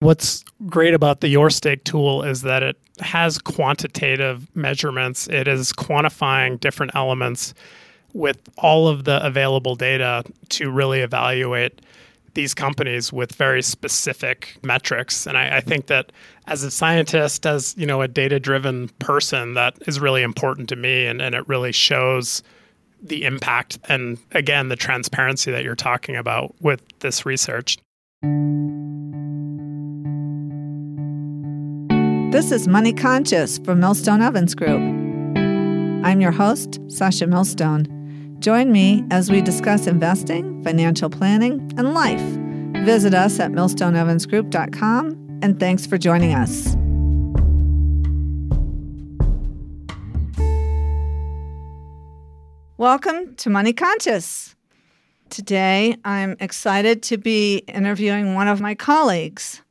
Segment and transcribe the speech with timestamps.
[0.00, 5.28] What's great about the YourStake tool is that it has quantitative measurements.
[5.28, 7.52] It is quantifying different elements
[8.14, 11.82] with all of the available data to really evaluate
[12.32, 15.26] these companies with very specific metrics.
[15.26, 16.12] And I, I think that
[16.46, 21.06] as a scientist, as you know, a data-driven person, that is really important to me,
[21.06, 22.42] and, and it really shows
[23.02, 27.76] the impact and again the transparency that you're talking about with this research.
[32.30, 34.80] This is Money Conscious from Millstone Evans Group.
[36.06, 38.36] I'm your host, Sasha Millstone.
[38.38, 42.20] Join me as we discuss investing, financial planning, and life.
[42.84, 46.76] Visit us at millstoneevansgroup.com and thanks for joining us.
[52.76, 54.54] Welcome to Money Conscious.
[55.30, 59.62] Today, I'm excited to be interviewing one of my colleagues.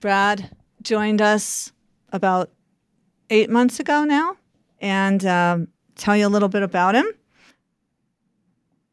[0.00, 1.72] Brad joined us
[2.12, 2.50] about
[3.30, 4.36] eight months ago now
[4.80, 7.06] and um, tell you a little bit about him.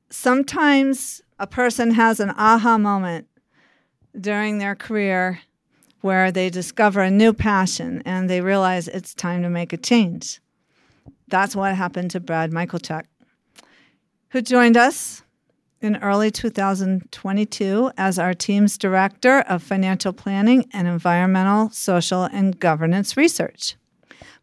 [0.09, 3.27] Sometimes a person has an aha moment
[4.19, 5.39] during their career
[6.01, 10.39] where they discover a new passion and they realize it's time to make a change.
[11.27, 13.03] That's what happened to Brad Michalchuk,
[14.29, 15.23] who joined us
[15.85, 23.15] in early 2022 as our team's director of financial planning and environmental, social, and governance
[23.15, 23.75] research.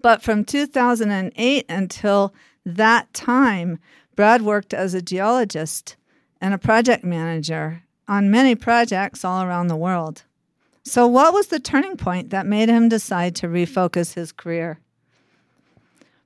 [0.00, 2.32] But from 2008 until
[2.64, 3.78] that time,
[4.14, 5.96] Brad worked as a geologist
[6.40, 10.22] and a project manager on many projects all around the world.
[10.84, 14.80] So, what was the turning point that made him decide to refocus his career?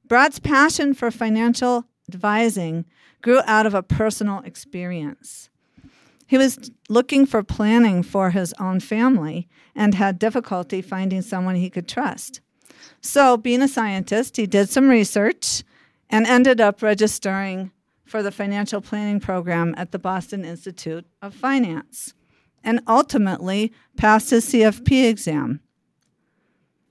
[0.08, 2.84] Brad's passion for financial advising
[3.22, 5.50] grew out of a personal experience.
[6.26, 11.70] He was looking for planning for his own family and had difficulty finding someone he
[11.70, 12.40] could trust.
[13.00, 15.62] So, being a scientist, he did some research
[16.10, 17.70] and ended up registering
[18.04, 22.14] for the financial planning program at the Boston Institute of Finance
[22.64, 25.60] and ultimately passed his CFP exam.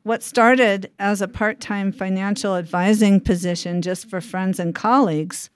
[0.06, 5.50] What started as a part time financial advising position just for friends and colleagues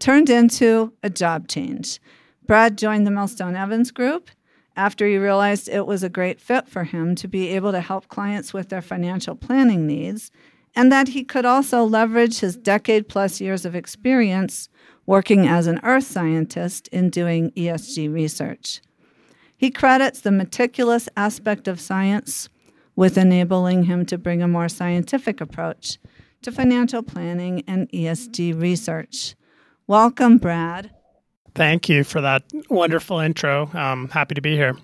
[0.00, 2.00] turned into a job change.
[2.44, 4.30] Brad joined the Millstone Evans Group
[4.74, 8.08] after he realized it was a great fit for him to be able to help
[8.08, 10.32] clients with their financial planning needs,
[10.74, 14.68] and that he could also leverage his decade plus years of experience
[15.06, 18.80] working as an earth scientist in doing ESG research.
[19.56, 22.48] He credits the meticulous aspect of science
[22.98, 25.98] with enabling him to bring a more scientific approach
[26.42, 29.36] to financial planning and ESG research.
[29.86, 30.90] Welcome, Brad.
[31.54, 33.70] Thank you for that wonderful intro.
[33.72, 34.76] I'm happy to be here.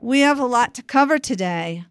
[0.00, 1.84] We have a lot to cover today,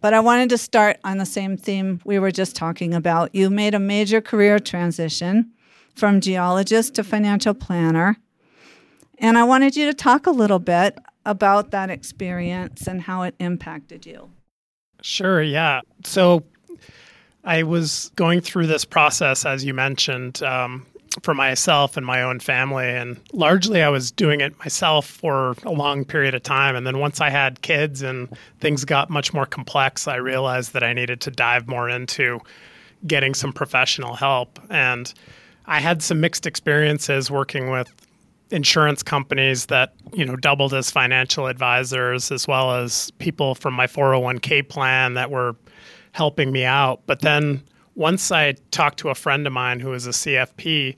[0.00, 3.34] but I wanted to start on the same theme we were just talking about.
[3.34, 5.52] You made a major career transition
[5.94, 8.16] from geologist to financial planner,
[9.18, 13.34] and I wanted you to talk a little bit about that experience and how it
[13.38, 14.30] impacted you.
[15.02, 15.80] Sure, yeah.
[16.04, 16.42] So
[17.44, 20.86] I was going through this process, as you mentioned, um,
[21.22, 22.88] for myself and my own family.
[22.88, 26.76] And largely I was doing it myself for a long period of time.
[26.76, 28.28] And then once I had kids and
[28.60, 32.40] things got much more complex, I realized that I needed to dive more into
[33.06, 34.58] getting some professional help.
[34.70, 35.12] And
[35.66, 37.92] I had some mixed experiences working with
[38.52, 43.86] insurance companies that you know doubled as financial advisors as well as people from my
[43.86, 45.56] 401k plan that were
[46.12, 47.62] helping me out but then
[47.94, 50.96] once I talked to a friend of mine who was a CFP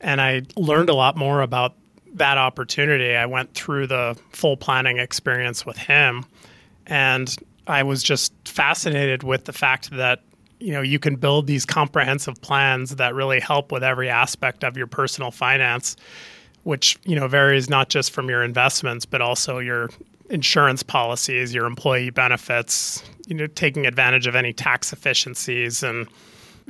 [0.00, 1.74] and I learned a lot more about
[2.14, 6.24] that opportunity, I went through the full planning experience with him.
[6.86, 7.34] And
[7.66, 10.22] I was just fascinated with the fact that
[10.58, 14.76] you know you can build these comprehensive plans that really help with every aspect of
[14.76, 15.96] your personal finance
[16.64, 19.90] which you know varies not just from your investments but also your
[20.30, 26.06] insurance policies your employee benefits you know taking advantage of any tax efficiencies and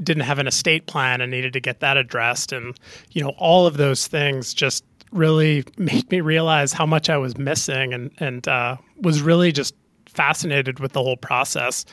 [0.03, 2.53] didn't have an estate plan and needed to get that addressed.
[2.53, 2.79] And,
[3.11, 7.37] you know, all of those things just really made me realize how much I was
[7.37, 9.75] missing and, and uh, was really just
[10.07, 11.85] fascinated with the whole process.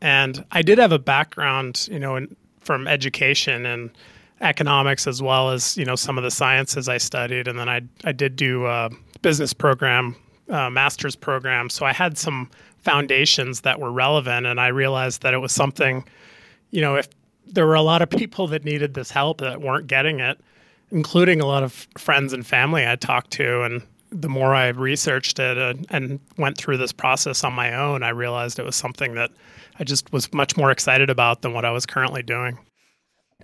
[0.00, 3.90] And I did have a background, you know, in, from education and
[4.40, 7.46] economics as well as, you know, some of the sciences I studied.
[7.46, 8.90] And then I, I did do a
[9.22, 10.16] business program,
[10.48, 11.68] uh, master's program.
[11.68, 14.46] So I had some foundations that were relevant.
[14.46, 16.04] And I realized that it was something,
[16.70, 17.08] you know, if
[17.46, 20.40] there were a lot of people that needed this help that weren't getting it,
[20.90, 23.62] including a lot of friends and family I talked to.
[23.62, 23.82] And,
[24.12, 28.08] the more I researched it and, and went through this process on my own, I
[28.08, 29.30] realized it was something that
[29.78, 32.58] I just was much more excited about than what I was currently doing.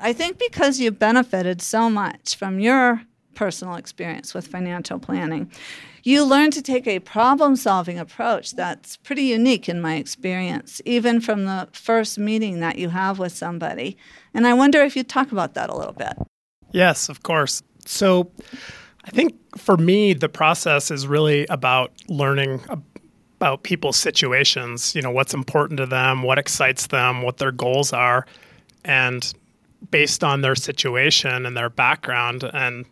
[0.01, 3.03] I think because you benefited so much from your
[3.35, 5.51] personal experience with financial planning,
[6.03, 11.21] you learn to take a problem solving approach that's pretty unique in my experience, even
[11.21, 13.97] from the first meeting that you have with somebody.
[14.33, 16.15] And I wonder if you'd talk about that a little bit.
[16.71, 17.63] Yes, of course.
[17.85, 18.31] So
[19.05, 22.61] I think for me, the process is really about learning
[23.39, 27.93] about people's situations, you know, what's important to them, what excites them, what their goals
[27.93, 28.27] are.
[28.85, 29.33] And
[29.91, 32.85] based on their situation and their background and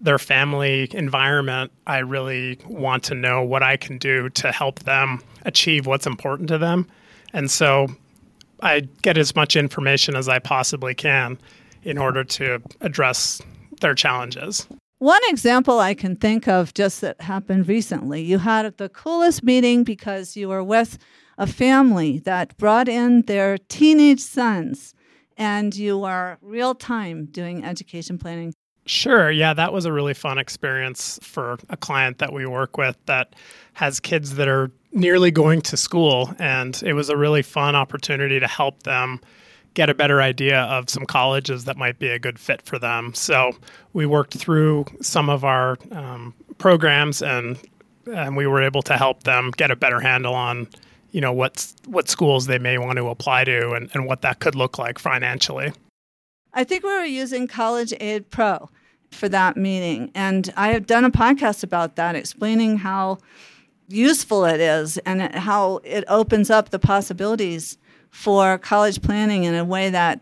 [0.00, 5.22] their family environment, I really want to know what I can do to help them
[5.44, 6.86] achieve what's important to them.
[7.32, 7.88] And so
[8.60, 11.38] I get as much information as I possibly can
[11.82, 13.40] in order to address
[13.80, 14.66] their challenges.
[14.98, 19.84] One example I can think of just that happened recently you had the coolest meeting
[19.84, 20.98] because you were with
[21.36, 24.93] a family that brought in their teenage sons
[25.36, 28.54] and you are real time doing education planning.
[28.86, 29.30] Sure.
[29.30, 33.34] Yeah, that was a really fun experience for a client that we work with that
[33.74, 36.34] has kids that are nearly going to school.
[36.38, 39.20] And it was a really fun opportunity to help them
[39.72, 43.12] get a better idea of some colleges that might be a good fit for them.
[43.14, 43.52] So
[43.92, 47.58] we worked through some of our um, programs and
[48.12, 50.68] and we were able to help them get a better handle on
[51.14, 54.40] you know what what schools they may want to apply to and, and what that
[54.40, 55.72] could look like financially.
[56.52, 58.68] I think we were using College Aid Pro
[59.12, 63.18] for that meeting, and I have done a podcast about that, explaining how
[63.86, 67.78] useful it is and how it opens up the possibilities
[68.10, 70.20] for college planning in a way that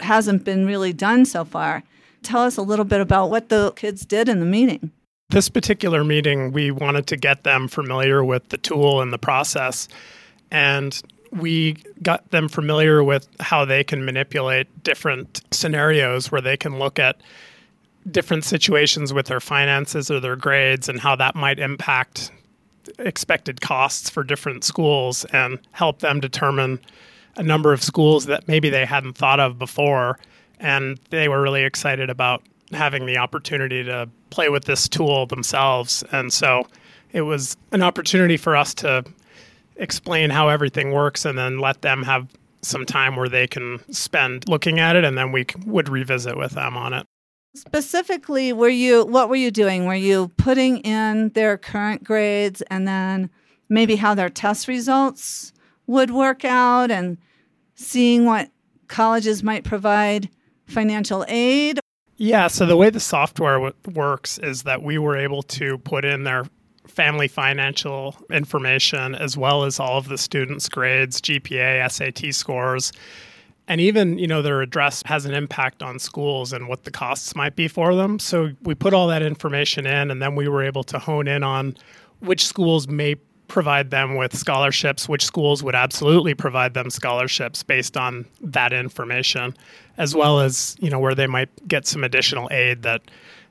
[0.00, 1.82] hasn't been really done so far.
[2.22, 4.92] Tell us a little bit about what the kids did in the meeting.
[5.30, 9.88] This particular meeting, we wanted to get them familiar with the tool and the process.
[10.52, 11.00] And
[11.32, 16.98] we got them familiar with how they can manipulate different scenarios where they can look
[17.00, 17.20] at
[18.10, 22.30] different situations with their finances or their grades and how that might impact
[23.00, 26.78] expected costs for different schools and help them determine
[27.36, 30.20] a number of schools that maybe they hadn't thought of before.
[30.60, 36.02] And they were really excited about having the opportunity to play with this tool themselves.
[36.12, 36.66] And so
[37.12, 39.04] it was an opportunity for us to
[39.76, 42.28] explain how everything works and then let them have
[42.62, 46.52] some time where they can spend looking at it and then we would revisit with
[46.52, 47.06] them on it.
[47.54, 49.86] Specifically, were you what were you doing?
[49.86, 53.30] Were you putting in their current grades and then
[53.68, 55.52] maybe how their test results
[55.86, 57.16] would work out and
[57.74, 58.50] seeing what
[58.88, 60.28] colleges might provide
[60.66, 61.80] financial aid?
[62.16, 66.04] Yeah, so the way the software w- works is that we were able to put
[66.04, 66.46] in their
[66.86, 72.92] family financial information as well as all of the students' grades, GPA, SAT scores.
[73.68, 77.34] And even, you know, their address has an impact on schools and what the costs
[77.34, 78.18] might be for them.
[78.18, 81.42] So we put all that information in and then we were able to hone in
[81.42, 81.76] on
[82.20, 83.16] which schools may
[83.48, 89.54] provide them with scholarships, which schools would absolutely provide them scholarships based on that information,
[89.98, 93.02] as well as you know where they might get some additional aid that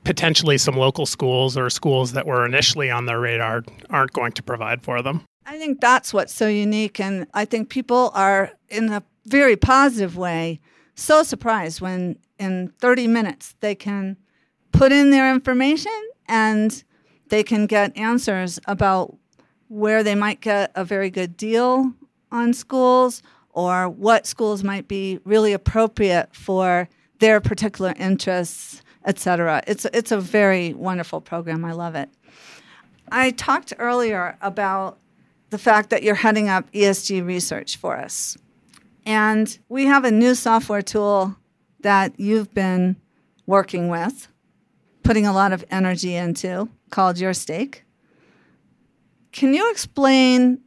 [0.04, 4.42] potentially some local schools or schools that were initially on their radar aren't going to
[4.42, 5.24] provide for them.
[5.46, 10.16] I think that's what's so unique, and I think people are in a very positive
[10.16, 10.60] way
[10.94, 14.16] so surprised when in 30 minutes they can
[14.72, 15.92] put in their information
[16.26, 16.82] and
[17.28, 19.16] they can get answers about
[19.68, 21.92] where they might get a very good deal
[22.30, 26.88] on schools or what schools might be really appropriate for
[27.20, 29.62] their particular interests, etc.
[29.66, 31.64] It's it's a very wonderful program.
[31.64, 32.10] I love it.
[33.10, 34.98] I talked earlier about
[35.50, 38.36] the fact that you're heading up ESG research for us.
[39.04, 41.36] And we have a new software tool
[41.80, 42.96] that you've been
[43.46, 44.26] working with,
[45.04, 47.82] putting a lot of energy into, called YourStake.
[49.36, 50.62] Can you explain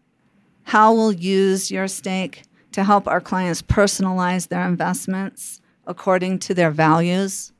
[0.61, 7.51] how we'll use YourStake to help our clients personalize their investments according to their values?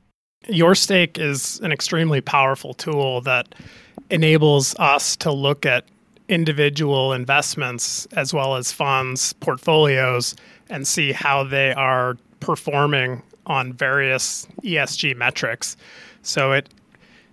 [0.46, 3.56] YourStake is an extremely powerful tool that
[4.10, 5.84] enables us to look at
[6.28, 10.36] individual investments as well as funds, portfolios,
[10.68, 15.76] and see how they are performing on various ESG metrics.
[16.22, 16.68] So it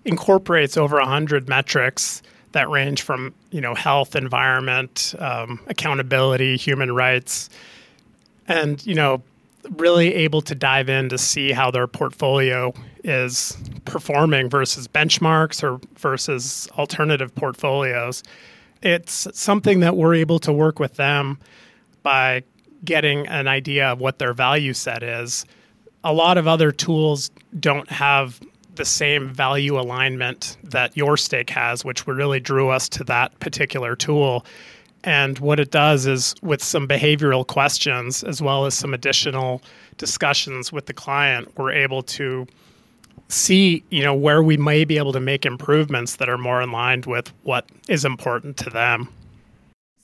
[0.04, 7.50] incorporates over 100 metrics that range from you know health, environment, um, accountability, human rights,
[8.48, 9.22] and you know
[9.76, 12.74] really able to dive in to see how their portfolio
[13.04, 18.24] is performing versus benchmarks or versus alternative portfolios.
[18.82, 21.40] It's something that we're able to work with them
[22.04, 22.44] by
[22.86, 25.46] getting an idea of what their value set is.
[26.04, 28.40] A lot of other tools don't have
[28.78, 34.46] the same value alignment that YourStake has, which really drew us to that particular tool.
[35.04, 39.62] And what it does is, with some behavioral questions, as well as some additional
[39.98, 42.48] discussions with the client, we're able to
[43.30, 47.06] see, you know, where we may be able to make improvements that are more aligned
[47.06, 49.10] with what is important to them.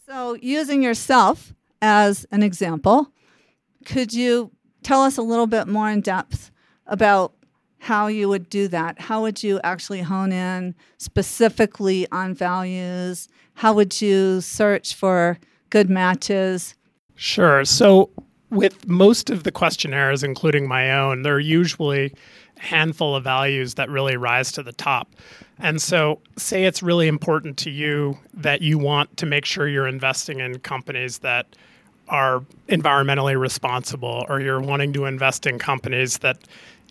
[0.05, 3.11] So, using yourself as an example,
[3.85, 4.51] could you
[4.83, 6.51] tell us a little bit more in depth
[6.85, 7.33] about
[7.83, 8.97] how you would do that.
[8.97, 13.27] How would you actually hone in specifically on values?
[13.55, 15.37] How would you search for
[15.69, 16.75] good matches?
[17.15, 17.65] Sure.
[17.65, 18.09] So,
[18.51, 22.15] with most of the questionnaires, including my own, there are usually
[22.55, 25.13] a handful of values that really rise to the top.
[25.59, 29.87] And so, say it's really important to you that you want to make sure you're
[29.87, 31.47] investing in companies that
[32.09, 36.37] are environmentally responsible, or you're wanting to invest in companies that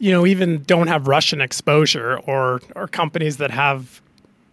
[0.02, 4.00] you know, even don't have Russian exposure or, or companies that have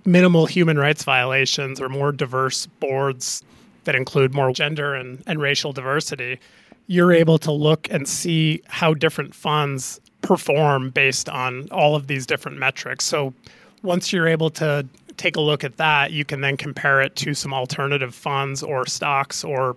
[0.05, 3.43] minimal human rights violations or more diverse boards
[3.85, 6.39] that include more gender and, and racial diversity,
[6.85, 12.27] you're able to look and see how different funds perform based on all of these
[12.27, 13.05] different metrics.
[13.05, 13.33] So
[13.81, 14.85] once you're able to
[15.17, 18.85] take a look at that, you can then compare it to some alternative funds or
[18.85, 19.75] stocks or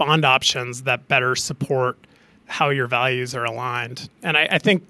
[0.00, 1.98] bond options that better support
[2.46, 4.08] how your values are aligned.
[4.22, 4.82] And I, I think,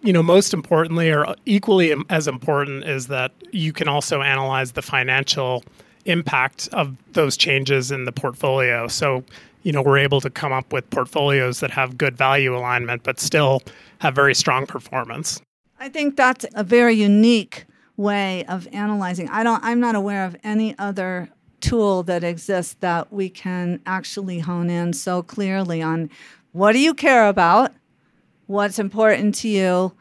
[0.00, 4.80] you know, most importantly, or equally as important, is that you can also analyze the
[4.80, 5.62] financial
[6.06, 8.88] impact of those changes in the portfolio.
[8.88, 9.22] So,
[9.62, 13.20] you know, we're able to come up with portfolios that have good value alignment, but
[13.20, 13.62] still
[13.98, 15.38] have very strong performance.
[15.78, 17.66] I think that's a very unique
[17.98, 19.28] way of analyzing.
[19.28, 21.28] I don't I'm not aware of any other
[21.66, 26.08] tool that exists that we can actually hone in so clearly on
[26.52, 27.72] what do you care about?
[28.46, 29.92] What's important to you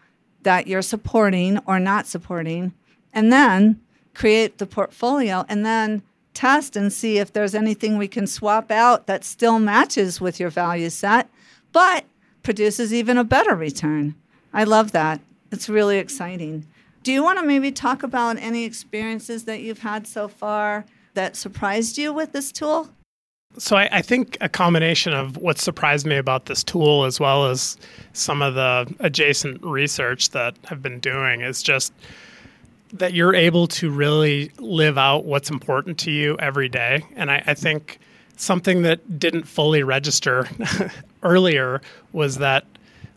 [0.44, 2.74] that you're supporting or not supporting?
[3.12, 3.82] And then
[4.14, 6.04] create the portfolio and then
[6.36, 10.52] test and see if there's anything we can swap out that still matches with your
[10.52, 11.30] value set,
[11.72, 12.06] but
[12.44, 14.14] produces even a better return.
[14.54, 15.20] I love that.
[15.52, 16.68] It's really exciting.
[17.02, 21.36] Do you want to maybe talk about any experiences that you've had so far that
[21.36, 22.90] surprised you with this tool?
[23.58, 27.46] So I, I, think a combination of what surprised me about this tool, as well
[27.48, 27.78] as
[28.12, 31.94] some of the adjacent research that I've been doing, is just
[32.94, 37.06] that you're able to really live out what's important to you every day.
[37.16, 38.00] And I, I think
[38.38, 40.48] something that didn't fully register
[41.24, 41.82] earlier
[42.12, 42.66] was that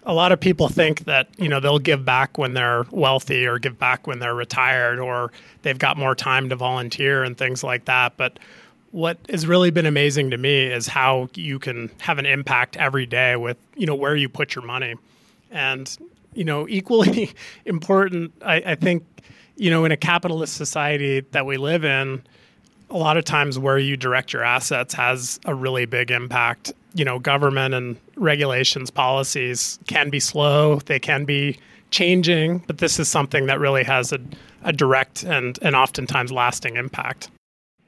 [0.05, 3.59] a lot of people think that you know they'll give back when they're wealthy or
[3.59, 7.85] give back when they're retired or they've got more time to volunteer and things like
[7.87, 8.17] that.
[8.17, 8.39] But
[8.91, 13.07] what has really been amazing to me is how you can have an impact every
[13.07, 14.95] day with you know where you put your money.
[15.51, 15.97] And
[16.35, 17.33] you know equally
[17.65, 19.05] important I, I, think
[19.57, 22.23] you know in a capitalist society that we live in
[22.91, 27.05] a lot of times where you direct your assets has a really big impact you
[27.05, 31.59] know government and regulations policies can be slow they can be
[31.91, 34.21] changing but this is something that really has a,
[34.65, 37.31] a direct and and oftentimes lasting impact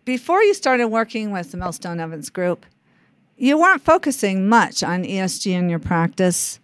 [0.04, 2.66] before you started working with the Millstone Evans Group,
[3.36, 6.58] you weren't focusing much on ESG in your practice.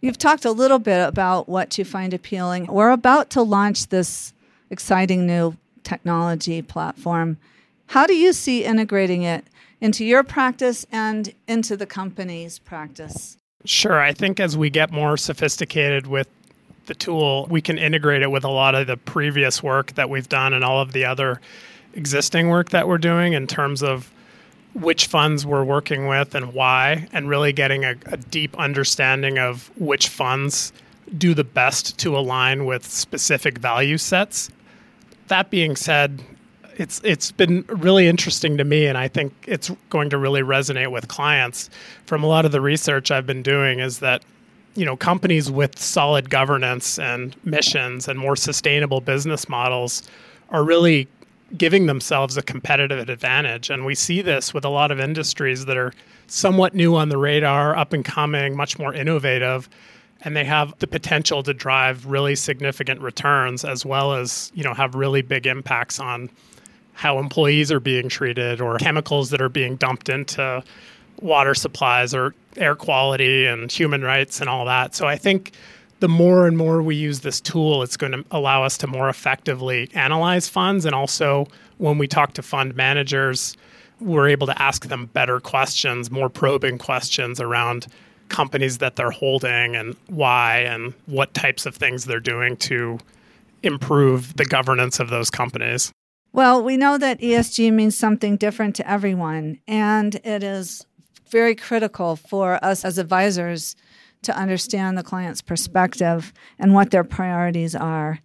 [0.00, 2.66] You've talked a little bit about what you find appealing.
[2.66, 4.32] We're about to launch this
[4.70, 7.36] exciting new technology platform.
[7.88, 9.44] How do you see integrating it
[9.80, 13.36] into your practice and into the company's practice?
[13.64, 14.00] Sure.
[14.00, 16.28] I think as we get more sophisticated with
[16.86, 20.28] the tool, we can integrate it with a lot of the previous work that we've
[20.28, 21.40] done and all of the other
[21.94, 24.10] existing work that we're doing in terms of
[24.74, 29.70] which funds we're working with and why, and really getting a, a, deep understanding of
[29.76, 30.72] which funds
[31.18, 34.48] do the best to align with specific value sets.
[35.30, 36.22] That being said,
[36.76, 40.90] it's it's been really interesting to me, and I think it's going to really resonate
[40.90, 41.70] with clients.
[42.06, 44.24] From a lot of the research I've been doing, is that
[44.74, 50.02] you know companies with solid governance and missions and more sustainable business models
[50.50, 51.06] are really
[51.56, 53.70] giving themselves a competitive advantage.
[53.70, 55.92] And we see this with a lot of industries that are
[56.26, 59.68] somewhat new on the radar, up and coming, much more innovative,
[60.22, 64.74] and they have the potential to drive really significant returns as well as, you know,
[64.74, 66.30] have really big impacts on
[66.92, 70.62] how employees are being treated or chemicals that are being dumped into
[71.20, 74.94] water supplies or air quality and human rights and all that.
[74.94, 75.52] So I think
[76.00, 79.08] the more and more we use this tool, it's going to allow us to more
[79.08, 80.84] effectively analyze funds.
[80.84, 81.46] And also,
[81.78, 83.56] when we talk to fund managers,
[84.00, 87.86] we're able to ask them better questions, more probing questions around
[88.30, 92.98] companies that they're holding and why and what types of things they're doing to
[93.62, 95.92] improve the governance of those companies.
[96.32, 100.86] Well, we know that ESG means something different to everyone, and it is
[101.28, 103.76] very critical for us as advisors
[104.22, 108.20] to understand the client's perspective and what their priorities are.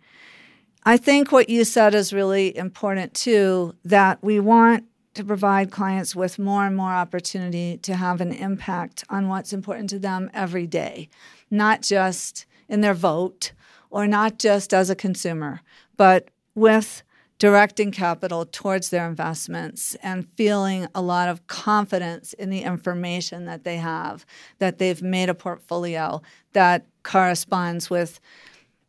[0.84, 4.86] I think what you said is really important too that we want
[5.16, 9.90] to provide clients with more and more opportunity to have an impact on what's important
[9.90, 11.10] to them every day,
[11.50, 13.52] not just in their vote
[13.90, 15.62] or not just as a consumer,
[15.98, 17.02] but with
[17.40, 23.64] directing capital towards their investments and feeling a lot of confidence in the information that
[23.64, 24.26] they have,
[24.60, 26.22] that they've made a portfolio
[26.54, 28.20] that corresponds with,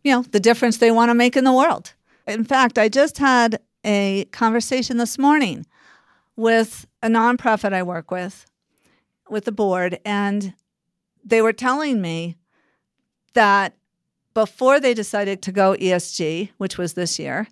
[0.04, 1.92] you know, the difference they want to make in the world.
[2.26, 5.66] In fact, I just had a conversation this morning
[6.36, 8.46] with a nonprofit I work with,
[9.28, 10.54] with the board, and
[11.24, 12.36] they were telling me
[13.34, 13.74] that
[14.34, 17.48] before they decided to go ESG, which was this year,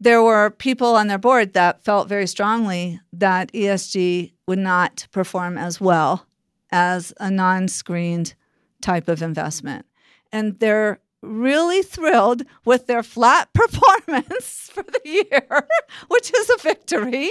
[0.00, 5.58] there were people on their board that felt very strongly that ESG would not perform
[5.58, 6.26] as well
[6.70, 8.34] as a non screened
[8.80, 9.86] type of investment.
[10.32, 15.68] And they're really thrilled with their flat performance for the year,
[16.08, 17.30] which is a victory.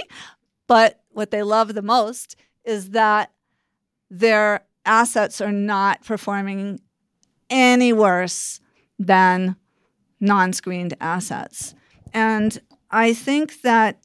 [0.66, 3.32] But what they love the most is that
[4.10, 6.80] their assets are not performing
[7.50, 8.60] any worse
[8.98, 9.56] than
[10.20, 11.74] non screened assets.
[12.12, 13.98] And I think that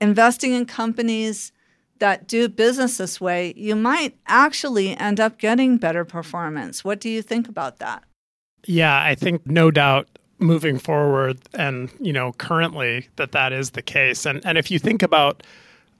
[0.00, 1.52] investing in companies
[1.98, 6.84] that do business this way, you might actually end up getting better performance.
[6.84, 8.04] What do you think about that?
[8.68, 13.80] Yeah, I think no doubt moving forward and, you know, currently that that is the
[13.80, 14.26] case.
[14.26, 15.42] And and if you think about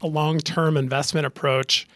[0.02, 1.88] a long-term investment approach,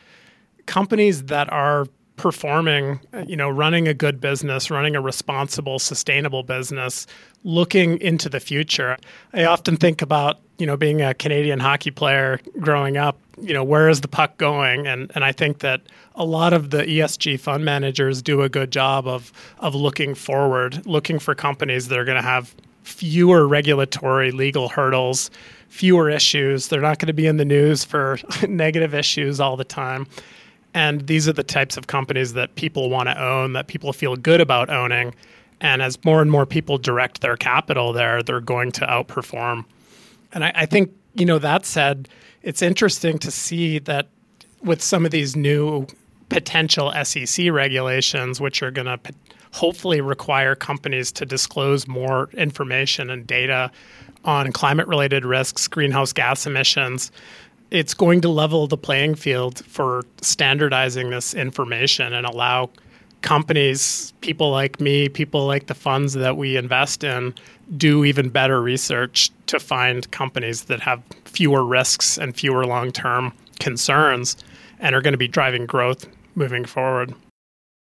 [0.64, 6.42] companies that are performing, uh, you know, running a good business, running a responsible, sustainable
[6.42, 7.06] business,
[7.44, 8.96] looking into the future.
[9.32, 13.64] I often think about, you know, being a Canadian hockey player growing up, you know,
[13.64, 14.86] where is the puck going?
[14.86, 15.82] And and I think that
[16.14, 20.84] a lot of the ESG fund managers do a good job of of looking forward,
[20.86, 25.30] looking for companies that are going to have fewer regulatory legal hurdles,
[25.68, 26.68] fewer issues.
[26.68, 30.06] They're not going to be in the news for negative issues all the time.
[30.74, 34.16] And these are the types of companies that people want to own, that people feel
[34.16, 35.14] good about owning.
[35.60, 39.64] And as more and more people direct their capital there, they're going to outperform.
[40.32, 42.08] And I, I think, you know, that said,
[42.42, 44.08] it's interesting to see that
[44.62, 45.86] with some of these new
[46.28, 48.98] potential SEC regulations, which are going to
[49.52, 53.70] hopefully require companies to disclose more information and data
[54.24, 57.12] on climate related risks, greenhouse gas emissions,
[57.72, 62.68] it's going to level the playing field for standardizing this information and allow
[63.22, 67.34] companies, people like me, people like the funds that we invest in,
[67.78, 73.32] do even better research to find companies that have fewer risks and fewer long term
[73.58, 74.36] concerns
[74.78, 77.14] and are going to be driving growth moving forward.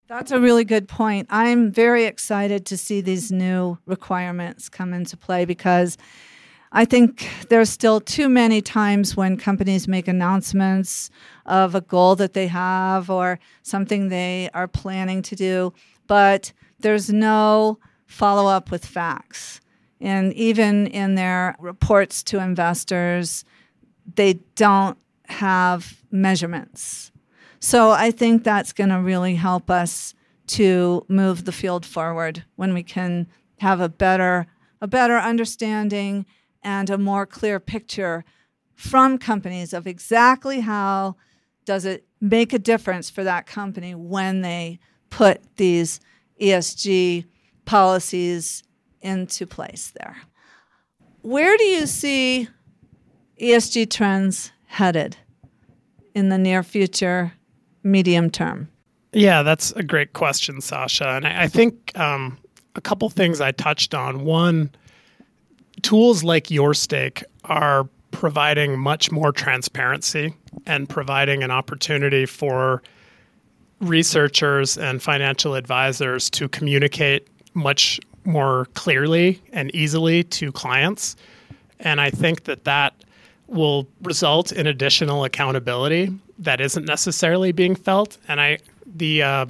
[0.08, 1.28] That's a really good point.
[1.32, 5.98] I'm very excited to see these new requirements come into play because
[6.72, 11.10] I think there's still too many times when companies make announcements
[11.46, 15.74] of a goal that they have or something they are planning to do,
[16.06, 19.62] but there's no follow up with facts.
[20.00, 23.44] And even in their reports to investors,
[24.16, 27.12] they don't have measurements.
[27.60, 30.14] So I think that's going to really help us
[30.48, 33.28] to move the field forward when we can
[33.60, 34.48] have a better
[34.82, 36.26] a better understanding
[36.64, 38.24] and a more clear picture
[38.76, 41.16] from companies of exactly how
[41.66, 46.00] does it make a difference for that company when they put these
[46.42, 47.26] ESG
[47.66, 48.64] policies
[49.02, 50.18] into place there.
[51.22, 52.48] Where do you see
[53.42, 55.18] ESG trends headed
[56.16, 57.34] in the near future,
[57.84, 58.70] medium term?
[59.12, 61.10] Yeah, that's a great question, Sasha.
[61.10, 62.38] And I, I think um,
[62.76, 64.24] a couple things I touched on.
[64.24, 64.72] One,
[65.82, 70.34] tools like YourStake are providing much more transparency
[70.66, 72.82] and providing an opportunity for
[73.80, 81.16] researchers and financial advisors to communicate much more clearly and easily to clients.
[81.80, 82.94] And I think that that
[83.48, 88.18] will result in additional accountability that isn't necessarily being felt.
[88.28, 89.46] And I the uh,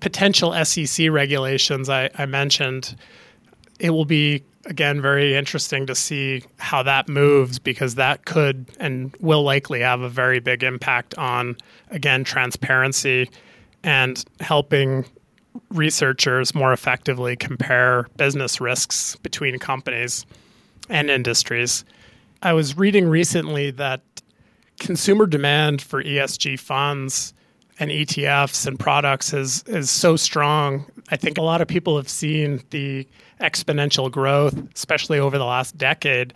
[0.00, 2.96] potential SEC regulations I, I mentioned,
[3.78, 9.14] it will be again very interesting to see how that moves because that could and
[9.20, 11.56] will likely have a very big impact on
[11.90, 13.28] again transparency
[13.82, 15.04] and helping
[15.70, 20.24] researchers more effectively compare business risks between companies
[20.88, 21.84] and industries.
[22.42, 24.02] I was reading recently that
[24.80, 27.32] consumer demand for ESG funds
[27.78, 30.86] and ETFs and products is is so strong.
[31.10, 33.06] I think a lot of people have seen the
[33.40, 36.34] exponential growth, especially over the last decade.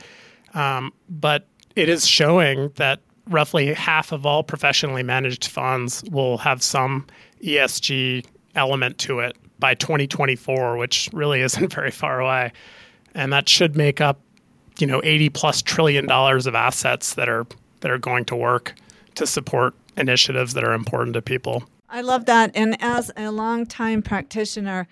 [0.54, 6.62] Um, but it is showing that roughly half of all professionally managed funds will have
[6.62, 7.06] some
[7.42, 12.52] ESG element to it by 2024, which really isn't very far away.
[13.14, 14.20] And that should make up,
[14.78, 17.46] you know, 80 plus trillion dollars of assets that are
[17.80, 18.74] that are going to work
[19.14, 21.62] to support initiatives that are important to people.
[21.88, 22.50] I love that.
[22.54, 24.88] And as a longtime practitioner,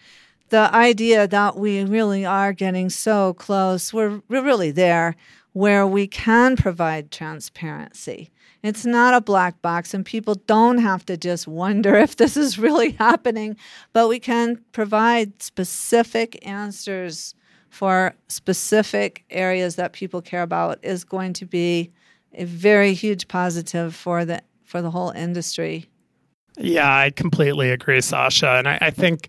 [0.49, 5.17] the idea that we really are getting so close, we're, we're really there
[5.53, 8.31] where we can provide transparency.
[8.63, 12.59] It's not a black box, and people don't have to just wonder if this is
[12.59, 13.57] really happening,
[13.93, 17.35] but we can provide specific answers
[17.71, 21.91] for specific areas that people care about is going to be
[22.35, 25.87] a very huge positive for the for the whole industry.
[26.59, 28.49] Yeah, I completely agree, Sasha.
[28.49, 29.29] And I, I think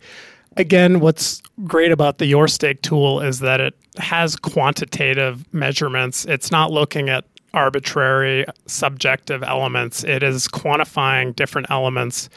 [0.57, 6.25] again, what's great about the YourStake tool is that it has quantitative measurements.
[6.25, 10.03] It's not looking at arbitrary subjective elements.
[10.03, 12.29] It is quantifying different elements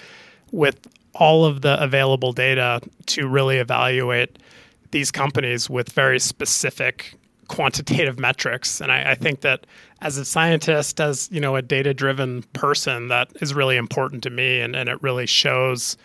[0.53, 0.79] with
[1.15, 4.39] all of the available data to really evaluate
[4.93, 7.15] these companies with very specific
[7.49, 8.81] quantitative metrics.
[8.81, 9.67] And I, I think that
[10.03, 14.61] as a scientist, as you know, a data-driven person, that is really important to me,
[14.61, 15.97] and, and it really shows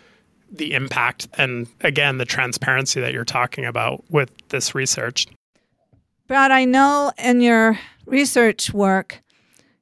[0.51, 5.27] the impact and again the transparency that you're talking about with this research.
[6.27, 9.21] Brad, I know in your research work,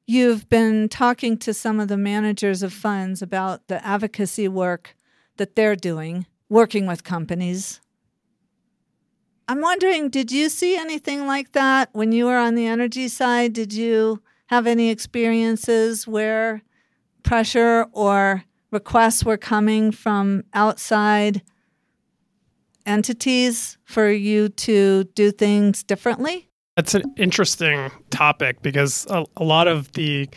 [0.06, 4.96] you've been talking to some of the managers of funds about the advocacy work
[5.38, 7.80] that they're doing, working with companies.
[9.48, 13.54] I'm wondering, did you see anything like that when you were on the energy side?
[13.54, 16.62] Did you have any experiences where
[17.24, 21.42] pressure or requests were coming from outside
[22.86, 26.50] entities for you to do things differently?
[26.76, 30.28] That's an interesting topic because a, a, lot of the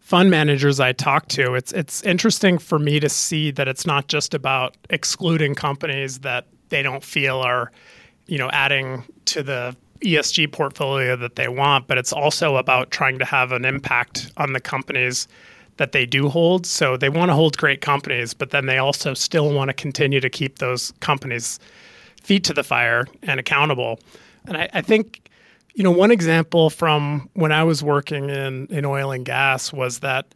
[0.00, 4.08] fund managers I talk to, it's it's interesting for me to see that it's not
[4.08, 7.70] just about excluding companies that they don't feel are,
[8.26, 13.18] you know, adding to the ESG portfolio that they want, but it's also about trying
[13.20, 15.28] to have an impact on the companies
[15.76, 16.66] that they do hold.
[16.66, 20.20] So they want to hold great companies, but then they also still want to continue
[20.20, 21.58] to keep those companies
[22.22, 23.98] feet to the fire and accountable.
[24.46, 25.30] And I, I think,
[25.74, 30.00] you know, one example from when I was working in, in oil and gas was
[30.00, 30.26] that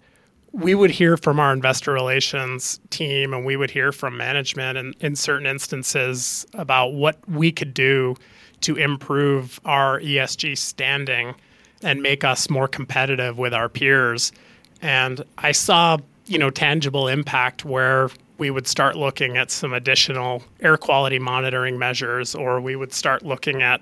[0.52, 4.94] we would hear from our investor relations team and we would hear from management in,
[5.00, 8.16] in certain instances about what we could do
[8.62, 11.34] to improve our ESG standing
[11.82, 14.32] and make us more competitive with our peers.
[14.82, 20.42] And I saw, you know, tangible impact where we would start looking at some additional
[20.60, 23.80] air quality monitoring measures, or we would start looking at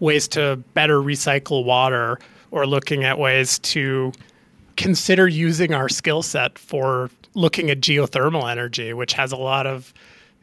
[0.00, 2.18] ways to better recycle water,
[2.50, 4.12] or looking at ways to
[4.76, 9.92] consider using our skill set for looking at geothermal energy, which has a lot of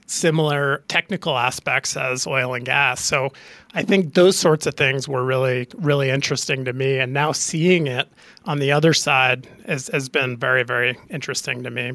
[0.08, 3.04] similar technical aspects as oil and gas.
[3.04, 3.32] So
[3.74, 7.00] I think those sorts of things were really, really interesting to me.
[7.00, 8.08] And now seeing it
[8.46, 11.94] on the other side has, has been very, very interesting to me.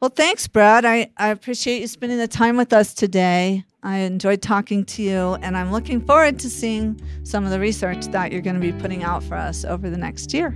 [0.00, 0.84] Well, thanks, Brad.
[0.84, 3.64] I, I appreciate you spending the time with us today.
[3.84, 8.06] I enjoyed talking to you, and I'm looking forward to seeing some of the research
[8.06, 10.50] that you're going to be putting out for us over the next year.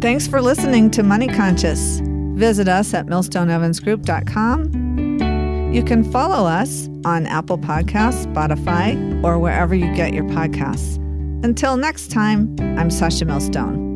[0.00, 2.00] Thanks for listening to Money Conscious.
[2.40, 5.74] Visit us at millstoneevansgroup.com.
[5.74, 10.96] You can follow us on Apple Podcasts, Spotify, or wherever you get your podcasts.
[11.44, 13.90] Until next time, I'm Sasha Millstone.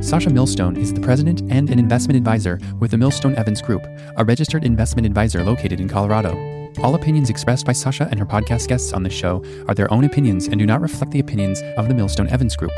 [0.00, 3.84] Sasha Millstone is the president and an investment advisor with the Millstone Evans Group,
[4.16, 6.59] a registered investment advisor located in Colorado.
[6.78, 10.04] All opinions expressed by Sasha and her podcast guests on this show are their own
[10.04, 12.72] opinions and do not reflect the opinions of the Millstone Evans Group.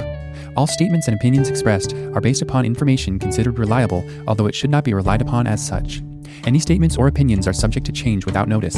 [0.56, 4.84] All statements and opinions expressed are based upon information considered reliable, although it should not
[4.84, 6.02] be relied upon as such.
[6.44, 8.74] Any statements or opinions are subject to change without notice.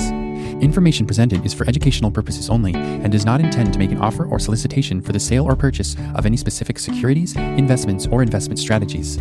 [0.61, 4.27] Information presented is for educational purposes only and does not intend to make an offer
[4.27, 9.16] or solicitation for the sale or purchase of any specific securities, investments, or investment strategies.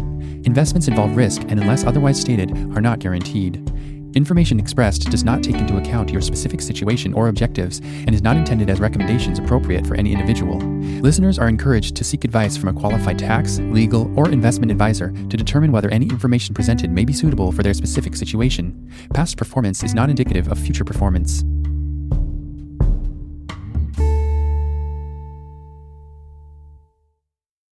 [0.45, 3.71] Investments involve risk and, unless otherwise stated, are not guaranteed.
[4.15, 8.37] Information expressed does not take into account your specific situation or objectives and is not
[8.37, 10.59] intended as recommendations appropriate for any individual.
[11.01, 15.37] Listeners are encouraged to seek advice from a qualified tax, legal, or investment advisor to
[15.37, 18.91] determine whether any information presented may be suitable for their specific situation.
[19.15, 21.43] Past performance is not indicative of future performance.